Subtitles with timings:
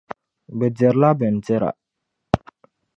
[0.57, 1.69] Bɛ dirila bindira.